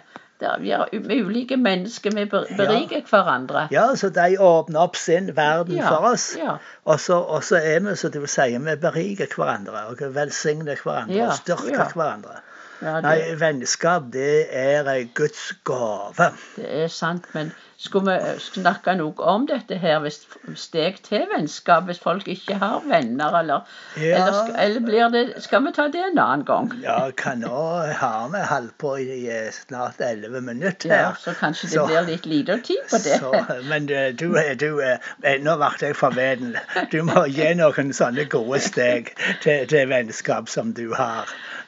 Vi 0.61 0.71
er 0.71 0.89
ulike 0.93 1.57
mennesker, 1.57 2.13
vi 2.15 2.25
beriker 2.29 2.57
beriker 2.59 3.03
hverandre. 3.11 3.69
Ja, 3.73 3.87
så 3.97 4.11
de 4.13 4.37
åpner 4.39 4.81
opp 4.83 4.97
sin 5.01 5.31
verden 5.37 5.77
Ja, 5.79 5.89
for 5.89 6.11
oss. 6.13 6.27
ja. 6.37 6.59
Og, 6.85 7.01
så, 7.01 7.17
og 7.21 7.45
så 7.45 7.57
er 7.57 7.81
vi, 7.81 7.95
som 7.97 8.11
du 8.13 8.27
sier, 8.27 8.59
vi 8.59 8.77
beriker 8.77 9.33
hverandre 9.37 9.87
og 9.91 10.03
velsigner 10.15 10.77
hverandre 10.85 11.17
Ja, 11.17 11.31
og 11.33 11.41
styrker 11.41 11.73
ja. 11.79 11.89
hverandre. 11.95 12.43
Ja, 12.83 13.01
Nei, 13.01 13.21
vennskap, 13.41 14.11
det 14.13 14.49
er 14.53 14.89
ei 14.93 15.07
Guds 15.15 15.53
gave. 15.65 16.33
det 16.57 16.67
er 16.85 16.89
sant. 16.93 17.25
Men 17.35 17.53
skulle 17.81 18.17
vi 18.19 18.41
snakke 18.41 18.95
noe 18.97 19.15
om 19.29 19.47
dette 19.49 19.77
her, 19.81 19.99
hvis 20.05 20.19
steg 20.61 20.99
til 21.05 21.25
vennskap, 21.33 21.85
hvis 21.89 22.01
folk 22.01 22.29
ikke 22.29 22.57
har 22.61 22.83
venner, 22.89 23.33
eller, 23.41 23.65
Ja. 23.97 24.17
eller, 24.27 24.53
eller 24.61 24.81
blir 24.85 25.09
det 25.13 25.43
Skal 25.45 25.65
vi 25.65 25.73
ta 25.77 25.87
det 25.89 26.01
en 26.11 26.19
annen 26.19 26.45
gang? 26.45 26.71
Ja, 26.83 27.11
kan 27.17 27.41
nå 27.41 27.63
har 28.01 28.29
vi 28.33 28.45
holdt 28.51 28.77
på 28.79 28.95
i 29.01 29.29
snart 29.53 30.01
elleve 30.01 30.41
minutter 30.41 30.89
Ja, 30.93 31.13
så 31.21 31.33
kanskje 31.37 31.69
det 31.69 31.73
Så- 31.79 31.87
blir 31.87 32.07
litt 32.11 32.27
lite 32.27 32.59
tid 32.65 32.85
på 32.91 32.97
det. 33.05 33.19
Så, 33.21 33.33
men 33.69 33.89
eh, 33.91 34.13
du, 34.13 34.33
du 34.57 34.81
eh, 34.81 35.39
Nå 35.41 35.57
ble 35.57 35.71
jeg 35.81 35.97
forveden. 35.97 36.57
Du 36.93 37.03
må 37.03 37.27
gi 37.29 37.55
noen 37.55 37.93
sånne 37.93 38.29
gode 38.29 38.61
steg 38.61 39.13
til, 39.43 39.67
til 39.69 39.89
vennskap 39.89 40.49
som 40.49 40.73
du 40.73 40.93
har. 40.95 41.25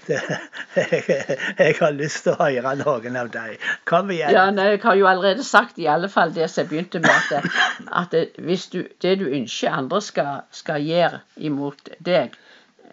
Det, 0.06 0.20
jeg, 0.76 1.38
jeg 1.58 1.74
har 1.80 1.92
lyst 1.96 2.22
til 2.24 2.32
å 2.32 2.46
høre 2.48 2.74
noen 2.80 3.16
av 3.20 3.30
dem. 3.34 3.56
Kom 3.88 4.10
igjen. 4.14 4.30
Ja, 4.32 4.46
nei, 4.54 4.70
Jeg 4.76 4.82
har 4.84 4.96
jo 5.00 5.06
allerede 5.10 5.44
sagt 5.44 5.78
i 5.78 5.86
alle 5.90 6.08
fall 6.12 6.32
det 6.36 6.48
som 6.50 6.62
jeg 6.64 6.70
begynte 6.70 7.00
med, 7.04 7.32
at, 7.32 7.48
at 8.02 8.12
det, 8.14 8.22
hvis 8.44 8.68
du, 8.72 8.82
det 9.02 9.16
du 9.20 9.26
ønsker 9.28 9.74
andre 9.74 10.00
skal, 10.04 10.44
skal 10.54 10.84
gjøre 10.86 11.20
imot 11.50 11.90
deg, 12.04 12.36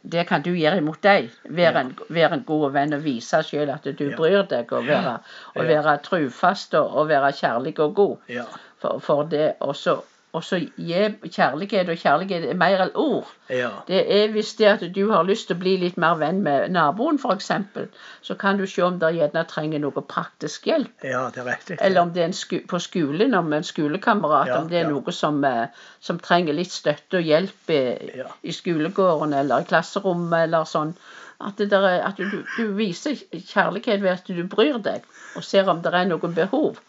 det 0.05 0.27
kan 0.29 0.43
du 0.45 0.51
gjøre 0.53 0.77
imot 0.83 0.99
deg. 1.01 1.31
Være 1.49 1.81
en, 1.85 1.93
være 2.13 2.37
en 2.39 2.43
god 2.45 2.67
venn 2.75 2.93
og 2.93 3.05
vise 3.05 3.39
selv 3.47 3.71
at 3.73 3.87
du 3.97 4.03
Ja. 4.09 4.15
bryr 4.19 4.43
deg, 4.51 4.71
og 4.73 4.85
være, 4.85 5.15
og 5.55 5.63
Ja. 5.63 5.69
være 5.71 5.95
trufast 6.05 6.75
og, 6.77 6.91
og 6.93 7.07
være 7.09 7.31
kjærlig 7.33 7.73
og 7.79 7.95
god. 7.95 8.17
Ja. 8.29 8.43
For, 8.83 8.99
for 9.01 9.23
det 9.31 9.53
også 9.65 9.95
og 10.35 10.43
så 10.43 10.59
gi 10.59 11.01
kjærlighet, 11.31 11.89
og 11.89 11.99
kjærlighet 12.01 12.45
er 12.49 12.57
mer 12.59 12.81
enn 12.83 12.91
ord. 12.99 13.29
ja. 13.49 13.69
Det 13.87 14.01
er 14.17 14.31
hvis 14.33 14.53
det 14.59 14.67
at 14.67 14.83
du 14.95 15.11
har 15.11 15.23
lyst 15.23 15.47
til 15.47 15.55
å 15.55 15.61
bli 15.61 15.75
litt 15.79 15.97
mer 16.01 16.17
venn 16.19 16.41
med 16.43 16.69
naboen, 16.75 17.19
f.eks., 17.21 17.51
så 18.25 18.35
kan 18.41 18.57
du 18.59 18.65
se 18.67 18.83
om 18.83 18.99
der 18.99 19.15
gjerne 19.15 19.45
trenger 19.47 19.83
noe 19.83 20.03
praktisk 20.15 20.67
hjelp. 20.67 20.91
Ja, 21.03 21.27
det 21.33 21.43
er 21.43 21.49
riktig. 21.51 21.77
Eller 21.81 22.01
om 22.01 22.13
det 22.15 22.23
er 22.25 22.33
sku, 22.35 22.57
på 22.67 22.79
skolen, 22.83 23.35
om 23.37 23.53
en 23.53 23.67
skolekamerat, 23.67 24.51
Ja, 24.51 24.61
om 24.61 24.71
det 24.71 24.81
er 24.81 24.89
ja. 24.89 24.93
noe 24.93 25.13
som, 25.15 25.43
eh, 25.47 25.67
som 25.99 26.19
trenger 26.19 26.57
litt 26.57 26.73
støtte 26.73 27.21
og 27.21 27.29
hjelp 27.29 27.71
i, 27.71 27.83
i 28.43 28.55
skolegården 28.55 29.33
eller 29.33 29.63
i 29.63 29.69
klasserommet 29.69 30.49
eller 30.49 30.67
sånn. 30.69 30.95
At, 31.39 31.57
det 31.59 31.69
der 31.71 31.87
er, 31.87 32.01
at 32.07 32.19
du, 32.19 32.43
du 32.57 32.75
viser 32.75 33.15
kjærlighet 33.31 34.03
ved 34.03 34.11
at 34.11 34.27
du 34.27 34.43
bryr 34.47 34.79
deg, 34.83 35.03
og 35.35 35.43
ser 35.43 35.67
om 35.71 35.81
det 35.83 35.91
er 35.93 36.07
noen 36.11 36.35
behov. 36.35 36.79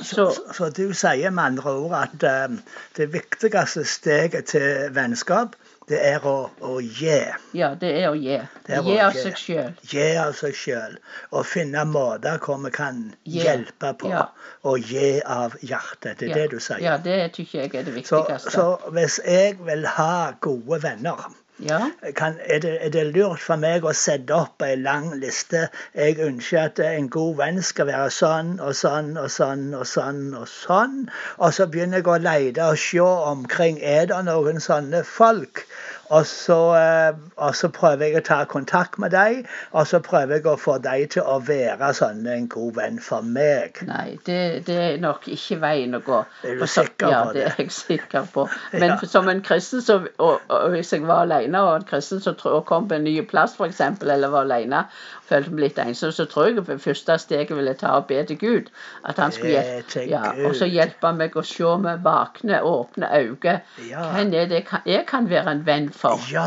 Så, 0.00 0.30
Så, 0.30 0.54
så 0.56 0.70
du 0.70 0.92
sier 0.96 1.30
med 1.30 1.44
andre 1.44 1.72
ord 1.72 1.94
at 1.98 2.24
um, 2.50 2.58
det 2.96 3.10
viktigste 3.12 3.84
steget 3.84 4.46
til 4.54 4.88
vennskap, 4.96 5.56
det 5.88 5.98
er 6.00 6.24
å, 6.24 6.48
å 6.64 6.78
gi. 6.80 7.18
ja, 7.52 7.74
det 7.76 7.90
er 8.00 8.06
å 8.08 8.14
gi. 8.16 8.38
Det 8.64 8.78
er 8.78 8.86
Gi 8.86 8.94
av 9.04 9.18
seg 9.18 9.36
sjøl. 9.36 9.74
Gi 9.90 10.06
av 10.16 10.32
seg 10.38 10.56
sjøl. 10.56 10.94
Og 11.36 11.44
finne 11.44 11.84
måter 11.84 12.40
hvor 12.40 12.62
vi 12.64 12.72
kan 12.72 13.02
Gi. 13.28 13.42
hjelpe 13.44 13.92
på. 14.00 14.08
Ja. 14.14 14.22
Og 14.64 14.80
gi 14.80 15.18
av 15.20 15.58
hjertet. 15.60 16.16
Det 16.22 16.30
er 16.30 16.34
det 16.38 16.46
du 16.54 16.58
sier. 16.64 16.80
Ja, 16.80 16.96
det 16.96 17.18
syns 17.36 17.52
jeg 17.54 17.68
er 17.74 17.84
det 17.84 18.06
så, 18.06 18.22
viktigste. 18.24 18.54
så 18.56 18.92
hvis 18.96 19.20
jeg 19.28 19.58
vil 19.66 19.84
ha 19.98 20.32
gode 20.40 20.80
venner 20.86 21.28
ja, 21.62 21.90
kan, 22.16 22.34
er, 22.44 22.58
det, 22.58 22.78
er 22.84 22.88
det 22.90 23.04
lurt 23.14 23.38
for 23.38 23.60
meg 23.62 23.84
å 23.86 23.92
sette 23.94 24.34
opp 24.34 24.62
ei 24.66 24.74
lang 24.74 25.12
liste? 25.20 25.68
Jeg 25.94 26.18
ønsker 26.18 26.64
at 26.64 26.80
en 26.82 27.06
god 27.14 27.36
venn 27.38 27.60
skal 27.62 27.86
være 27.92 28.10
sånn 28.10 28.56
og 28.58 28.74
sånn 28.74 29.12
og 29.20 29.30
sånn 29.30 29.68
og 29.78 29.86
sånn. 29.86 30.24
Og 30.34 30.48
sånn. 30.50 30.96
Og 31.38 31.54
så 31.54 31.68
begynner 31.70 32.02
jeg 32.02 32.10
å 32.10 32.18
lete 32.18 32.66
og 32.66 32.80
se 32.82 33.06
omkring. 33.06 33.78
Er 33.78 34.10
det 34.10 34.18
noen 34.26 34.58
sånne 34.64 35.04
folk? 35.06 35.62
Og 36.10 36.26
så, 36.26 36.58
eh, 36.76 37.14
og 37.36 37.54
så 37.56 37.68
prøver 37.68 38.04
jeg 38.06 38.16
å 38.16 38.24
ta 38.26 38.44
kontakt 38.44 38.98
med 38.98 39.10
dem, 39.10 39.44
og 39.72 39.86
så 39.86 39.98
prøver 40.04 40.34
jeg 40.36 40.46
å 40.46 40.56
få 40.60 40.78
dem 40.84 41.06
til 41.08 41.22
å 41.22 41.38
være 41.46 41.88
sånn 41.96 42.26
en 42.28 42.48
god 42.48 42.74
venn 42.76 42.98
for 43.00 43.22
meg. 43.22 43.80
Nei, 43.88 44.18
det, 44.26 44.66
det 44.66 44.76
er 44.76 44.98
nok 45.00 45.24
ikke 45.32 45.58
veien 45.62 45.94
å 45.94 46.02
gå. 46.04 46.18
Er 46.44 46.54
du 46.60 46.66
så- 46.66 46.84
sikker 46.84 47.08
ja, 47.10 47.22
på 47.24 47.32
det? 47.32 47.44
det? 47.44 47.52
er 47.52 47.62
jeg 47.64 47.72
sikker 47.72 48.26
på. 48.34 48.48
Men 48.72 48.90
Ja. 48.90 48.96
som 49.08 49.28
en 49.28 49.40
kristen, 49.42 49.80
så, 49.82 50.00
og, 50.18 50.40
og 50.48 50.70
hvis 50.74 50.92
jeg 50.92 51.06
var 51.08 51.22
alene 51.24 51.62
og 51.64 51.76
en 51.76 51.88
kristen 51.88 52.20
som 52.20 52.34
kom 52.66 52.88
på 52.88 52.94
en 52.98 53.04
ny 53.04 53.20
plass, 53.22 53.54
f.eks., 53.58 53.80
eller 54.02 54.28
var 54.28 54.44
alene, 54.44 54.84
følte 55.24 55.50
meg 55.54 55.64
litt 55.64 55.78
ensom, 55.78 56.12
så 56.12 56.26
tror 56.28 56.50
jeg 56.50 56.66
det 56.66 56.80
første 56.84 57.16
steget 57.18 57.56
ville 57.56 57.72
ta 57.74 57.94
og 57.96 58.06
be 58.10 58.20
til 58.28 58.36
Gud. 58.38 58.68
At 59.08 59.16
han 59.18 59.32
skulle 59.32 59.54
hjelpe, 59.56 60.04
ja, 60.10 60.20
og 60.46 60.54
så 60.58 60.68
hjelpe 60.68 61.12
meg 61.16 61.32
å 61.36 61.42
se 61.46 61.70
med 61.80 62.02
vakne, 62.04 62.60
åpne 62.60 63.08
øyne. 63.16 63.60
Ja. 63.88 64.04
Hvem 64.12 64.34
er 64.34 64.46
det 64.50 64.60
jeg 64.60 64.66
kan- 64.68 64.82
jeg 64.86 65.06
kan 65.06 65.30
være 65.30 65.50
en 65.50 65.64
venn 65.66 65.90
for? 65.94 66.20
Ja, 66.32 66.44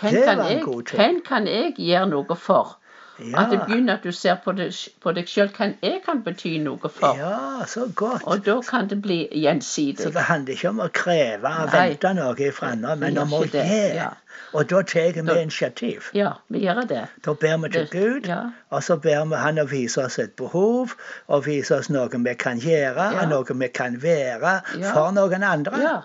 Hvem 0.00 0.12
det 0.14 0.26
var 0.26 0.48
en 0.50 0.64
god 0.64 0.82
ting. 0.90 1.00
hvem 1.00 1.22
kan 1.28 1.46
jeg 1.46 1.74
gjøre 1.78 2.06
noe 2.10 2.36
for? 2.36 2.76
Ja. 3.20 3.42
At 3.42 3.50
det 3.52 3.58
begynner 3.66 3.98
at 3.98 4.04
du 4.06 4.12
ser 4.16 4.38
på, 4.44 4.52
det, 4.56 4.70
på 5.04 5.12
deg 5.12 5.26
sjøl 5.28 5.50
hvem 5.52 5.74
jeg 5.84 5.98
kan 6.06 6.22
bety 6.24 6.54
noe 6.64 6.88
for. 6.88 7.18
Ja, 7.18 7.66
så 7.68 7.82
godt. 7.94 8.22
Og 8.24 8.40
da 8.46 8.54
kan 8.64 8.88
det 8.88 9.02
bli 9.04 9.18
gjensidig. 9.36 10.00
Så 10.06 10.10
det 10.14 10.22
handler 10.24 10.56
ikke 10.56 10.70
om 10.72 10.80
å 10.80 10.86
kreve 10.88 11.50
og 11.52 11.68
Nei. 11.74 11.82
vente 11.90 12.14
noe 12.16 12.48
fra 12.56 12.70
andre, 12.72 12.96
men 12.96 13.18
om 13.20 13.34
å 13.36 13.42
gi. 13.44 13.60
ja. 13.98 14.08
Og 14.56 14.64
da 14.70 14.80
tar 14.82 15.12
vi 15.12 15.20
initiativ. 15.42 16.08
Ja, 16.16 16.32
vi 16.48 16.64
gjør 16.64 16.80
det. 16.88 17.02
Da 17.22 17.34
ber 17.38 17.58
vi 17.62 17.68
til 17.76 17.86
Gud, 17.92 18.26
ja. 18.32 18.40
og 18.70 18.82
så 18.82 18.96
ber 18.96 19.24
vi 19.30 19.36
Han 19.44 19.58
å 19.62 19.66
vise 19.68 20.00
oss 20.04 20.18
et 20.18 20.32
behov, 20.40 20.96
og 21.28 21.44
vise 21.46 21.76
oss 21.76 21.90
noe 21.90 22.08
vi 22.08 22.34
kan 22.34 22.58
gjøre, 22.58 23.12
Ja. 23.20 23.26
noe 23.28 23.44
vi 23.54 23.68
kan 23.68 24.00
være 24.02 24.60
for 24.94 25.12
noen 25.12 25.44
andre. 25.44 25.78
Ja, 25.82 25.98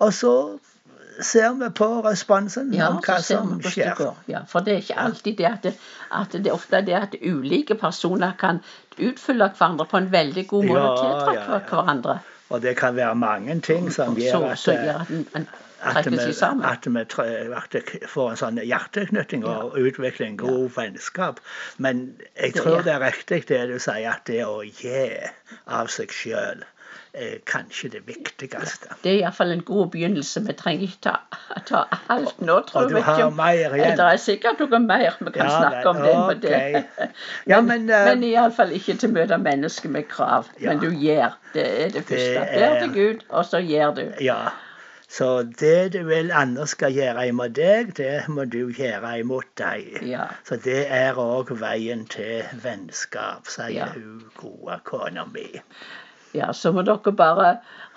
Og 0.00 0.12
så 0.12 0.32
ser 1.20 1.52
vi 1.58 1.68
på 1.70 1.88
responsen 2.04 2.72
ja 2.74 2.88
om 2.88 3.00
hva 3.04 3.18
som 3.22 3.60
skjer. 3.62 4.14
Ja, 4.28 4.40
for 4.48 4.60
det 4.60 4.72
er 4.74 4.82
ikke 4.82 4.98
alltid 4.98 5.36
det 5.38 5.46
at 5.46 5.62
det, 5.62 5.74
at 6.10 6.32
det 6.32 6.46
er 6.46 6.52
ofte 6.54 6.80
det 6.86 6.94
at 6.94 7.14
ulike 7.22 7.74
personer 7.74 8.32
kan 8.38 8.60
utfylle 8.98 9.50
hverandre 9.58 9.86
på 9.86 9.96
en 9.96 10.12
veldig 10.12 10.46
god 10.48 10.64
måte 10.64 10.80
og 10.80 10.96
Ja, 11.04 11.12
tiltrekke 11.18 11.50
ja, 11.50 11.58
ja. 11.58 11.68
hverandre. 11.70 12.18
Og 12.50 12.62
det 12.62 12.76
kan 12.76 12.96
være 12.96 13.14
mange 13.14 13.60
ting 13.60 13.92
som 13.92 14.12
Og 14.12 14.16
gjør 14.20 14.32
så, 14.32 14.44
at 14.50 14.58
så 14.58 14.72
gjør 14.72 15.00
at 15.00 15.08
en, 15.10 15.26
en 15.34 15.46
at 15.84 16.06
vi, 16.10 16.16
at 16.64 16.86
vi 16.86 17.00
at 17.56 17.72
det 17.72 18.08
får 18.08 18.30
en 18.30 18.36
sånn 18.40 18.58
hjerteknytting 18.64 19.42
og 19.44 19.74
utvikler 19.76 20.26
en 20.30 20.36
god 20.40 20.70
vennskap. 20.76 21.40
Men 21.78 22.16
jeg 22.40 22.54
Det 22.54 22.62
tror 22.62 22.78
er- 22.78 22.82
det 22.82 22.92
er 22.94 23.00
riktig 23.04 23.48
det 23.48 23.68
du 23.68 23.78
sier, 23.78 24.10
at 24.12 24.24
det 24.26 24.44
å 24.46 24.62
gi 24.64 25.10
av 25.66 25.86
seg 25.88 26.08
sjøl 26.08 26.64
er 27.14 27.38
kanskje 27.46 27.88
det 27.92 28.00
viktigste. 28.06 28.88
Det 29.04 29.12
er 29.12 29.18
iallfall 29.22 29.52
en 29.54 29.62
god 29.62 29.90
begynnelse. 29.94 30.42
Vi 30.46 30.52
trenger 30.58 30.82
ikke 30.88 31.00
ta, 31.06 31.14
ta 31.66 31.84
alt 32.10 32.40
nå, 32.40 32.60
tror 32.68 32.88
du 32.88 32.96
jeg. 32.96 33.70
Det 33.96 34.00
er 34.06 34.16
sikkert 34.22 34.60
noe 34.64 34.78
mer 34.80 35.16
vi 35.20 35.30
kan 35.36 35.46
Ja, 35.46 35.60
snakke 35.60 35.88
om 35.88 35.96
det 36.02 36.14
Okay. 36.14 36.72
det. 36.72 37.08
Ja, 37.46 37.60
men, 37.60 37.88
uh, 37.90 38.04
men 38.10 38.22
iallfall 38.24 38.72
ikke 38.72 38.96
til 38.98 39.10
å 39.10 39.12
møte 39.20 39.38
mennesker 39.38 39.88
med 39.88 40.08
krav. 40.08 40.48
Ja. 40.60 40.72
Men 40.72 40.80
du 40.82 40.90
gjør. 40.90 41.34
Det 41.54 41.66
er 41.84 41.88
det 41.90 42.04
første. 42.04 42.44
er- 42.44 42.58
Ber 42.58 42.78
til 42.80 42.92
Gud, 42.94 43.24
og 43.28 43.44
så 43.44 43.58
gjør 43.62 43.94
du. 43.94 44.04
Ja. 44.20 44.48
Så 45.08 45.42
det 45.60 45.92
du 45.92 46.00
vil 46.08 46.32
andre 46.34 46.66
skal 46.66 46.92
gjøre 46.92 47.28
imot 47.28 47.52
deg, 47.54 47.92
det 47.96 48.24
må 48.28 48.44
du 48.50 48.72
gjøre 48.72 49.12
imot 49.20 49.44
deg. 49.60 50.00
Ja. 50.08 50.24
Så 50.48 50.56
det 50.56 50.86
er 50.90 51.14
òg 51.14 51.52
veien 51.60 52.06
til 52.10 52.42
vennskap, 52.64 53.46
sier 53.46 53.68
Ja. 53.70 53.86
hun 53.94 54.24
gode 54.40 54.80
kona 54.84 55.24
mi. 55.24 55.60
Ja, 56.34 56.52
så 56.52 56.72
må 56.74 56.82
dere 56.82 57.12
bare 57.14 57.50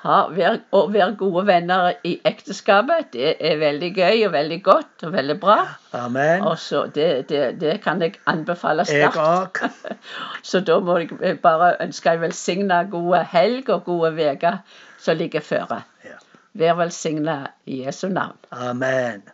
ha, 0.03 0.17
være, 0.29 0.59
være 0.93 1.15
gode 1.17 1.45
venner 1.47 1.93
i 2.05 2.13
ekteskapet. 2.25 3.09
Det 3.13 3.33
er 3.39 3.57
veldig 3.61 3.89
gøy 3.95 4.25
og 4.27 4.33
veldig 4.35 4.59
godt 4.63 5.05
og 5.07 5.13
veldig 5.15 5.37
bra. 5.41 5.57
Amen. 5.97 6.45
Og 6.45 6.57
så 6.61 6.85
det, 6.95 7.29
det, 7.29 7.61
det 7.61 7.79
kan 7.83 8.01
jeg 8.01 8.19
anbefale 8.29 8.85
sterkt. 8.85 9.63
Så 10.49 10.61
da 10.61 10.79
må 10.79 10.99
jeg 11.01 11.39
bare 11.43 11.73
ønske 11.83 12.13
en 12.13 12.21
velsigna 12.21 12.83
gode 12.91 13.23
helg 13.31 13.69
og 13.73 13.87
gode 13.89 14.13
uker 14.13 14.61
som 15.01 15.17
ligger 15.17 15.41
føre. 15.41 15.81
Ja. 16.05 16.19
Vær 16.57 16.77
velsigna 16.77 17.39
i 17.65 17.83
Jesu 17.85 18.07
navn. 18.07 18.37
Amen. 18.51 19.25